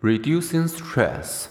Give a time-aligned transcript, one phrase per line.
[0.00, 1.48] Reducing stress.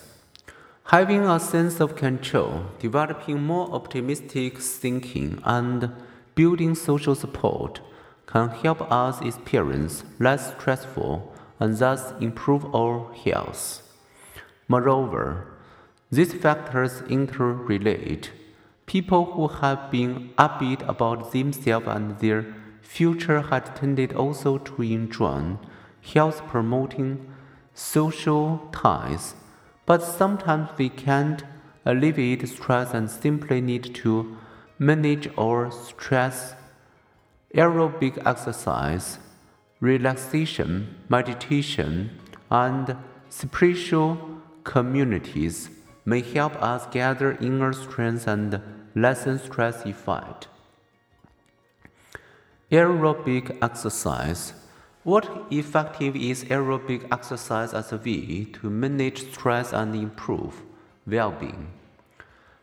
[0.85, 5.91] Having a sense of control, developing more optimistic thinking, and
[6.33, 7.81] building social support
[8.25, 13.81] can help us experience less stressful and thus improve our health.
[14.69, 15.47] Moreover,
[16.09, 18.29] these factors interrelate.
[18.85, 22.45] People who have been upbeat about themselves and their
[22.81, 25.57] future had tended also to enjoy
[26.01, 27.33] health promoting
[27.77, 29.35] social ties,
[29.85, 31.43] but sometimes we can't
[31.85, 34.35] alleviate stress and simply need to
[34.79, 36.55] manage our stress.
[37.53, 39.19] Aerobic exercise,
[39.79, 42.19] relaxation, meditation,
[42.49, 42.97] and
[43.29, 45.69] spiritual communities
[46.03, 48.59] may help us gather inner strength and
[48.95, 50.47] lessen stress effect.
[52.71, 54.53] Aerobic exercise.
[55.07, 60.61] What effective is aerobic exercise as a way to manage stress and improve
[61.05, 61.71] well-being?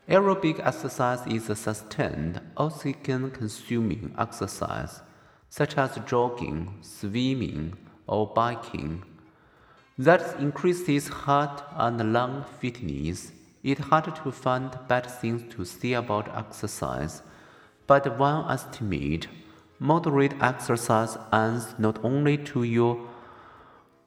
[0.07, 5.01] Aerobic exercise is a sustained, oxygen-consuming exercise,
[5.49, 7.73] such as jogging, swimming,
[8.05, 9.03] or biking,
[9.97, 13.31] that increases heart and lung fitness.
[13.63, 17.23] It's hard to find bad things to say about exercise,
[17.87, 19.29] but one estimate
[19.79, 23.07] moderate exercise adds not only to your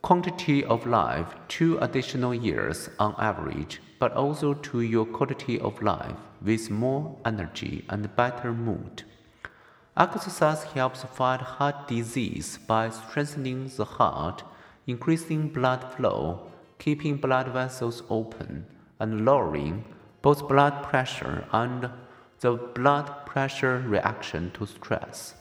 [0.02, 6.16] quantity of life two additional years on average, but also to your quality of life
[6.40, 9.02] with more energy and better mood.
[9.96, 14.44] Exercise helps fight heart disease by strengthening the heart
[14.86, 18.64] increasing blood flow, keeping blood vessels open,
[18.98, 19.84] and lowering
[20.22, 21.90] both blood pressure and
[22.40, 25.34] the blood pressure reaction to stress.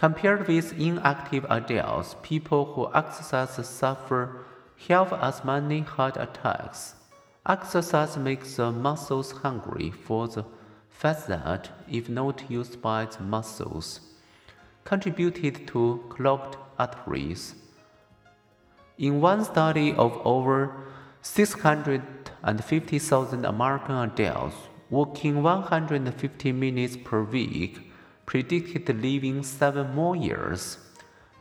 [0.00, 4.46] Compared with inactive adults, people who exercise suffer
[4.88, 6.94] half as many heart attacks.
[7.46, 10.46] Exercise makes the muscles hungry for the
[10.88, 14.00] fat that, if not used by the muscles,
[14.84, 17.56] contributed to clogged arteries.
[18.96, 20.86] In one study of over
[21.20, 24.56] 650,000 American adults
[24.88, 27.89] working 150 minutes per week
[28.30, 30.78] predicted living seven more years.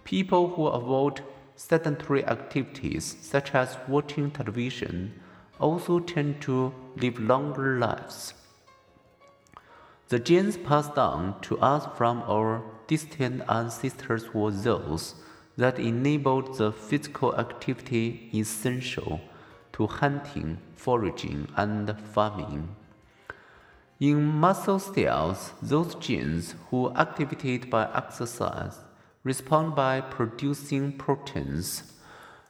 [0.05, 1.21] People who avoid
[1.55, 5.13] sedentary activities such as watching television
[5.59, 8.33] also tend to live longer lives.
[10.07, 15.13] The genes passed down to us from our distant ancestors were those
[15.57, 19.21] that enabled the physical activity essential
[19.73, 22.67] to hunting, foraging, and farming.
[23.99, 28.77] In muscle cells, those genes who activated by exercise
[29.25, 31.83] respond by producing proteins.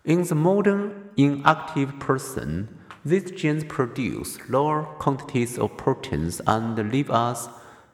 [0.06, 7.50] In the modern inactive person, these genes produce lower quantities of proteins and leave us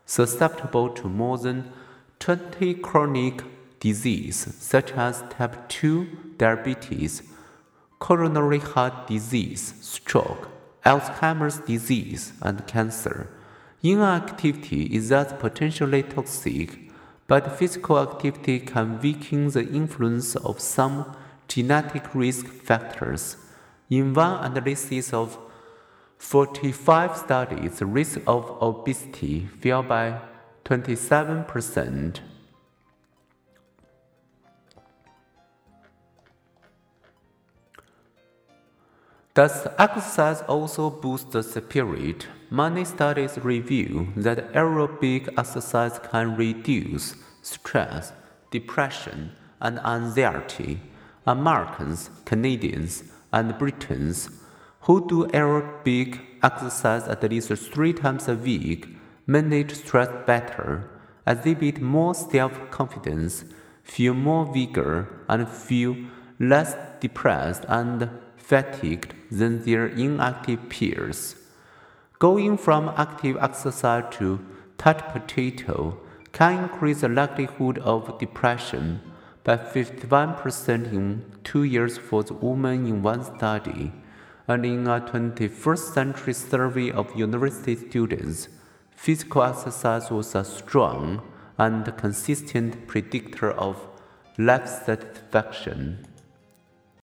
[0.06, 1.72] susceptible to more than
[2.20, 3.42] 20 chronic
[3.80, 7.24] diseases such as type 2 diabetes,
[8.00, 10.50] coronary heart disease, stroke,
[10.86, 13.30] Alzheimer's disease, and cancer.
[13.88, 16.90] Inactivity is thus potentially toxic,
[17.28, 21.16] but physical activity can weaken the influence of some
[21.48, 23.38] genetic risk factors.
[23.92, 25.38] In one analysis of
[26.18, 30.20] 45 studies, the risk of obesity fell by
[30.64, 32.22] 27%.
[39.36, 42.28] Does exercise also boost the spirit?
[42.50, 48.14] Many studies reveal that aerobic exercise can reduce stress,
[48.50, 50.80] depression, and anxiety.
[51.28, 53.04] Americans, Canadians,
[53.34, 54.30] and Britons
[54.86, 58.88] who do aerobic exercise at least three times a week
[59.28, 60.90] manage stress better,
[61.28, 63.44] exhibit more self confidence,
[63.84, 65.98] feel more vigor, and feel
[66.40, 68.10] less depressed and
[68.48, 71.36] fatigued than their inactive peers.
[72.20, 74.40] Going from active exercise to
[74.78, 75.98] touch potato
[76.32, 79.02] can increase the likelihood of depression
[79.44, 83.92] by 51% in two years for the women in one study,
[84.48, 88.50] and in a 21st century survey of university students,
[88.96, 91.22] physical exercise was a strong
[91.58, 93.88] and consistent predictor of
[94.38, 96.06] life satisfaction.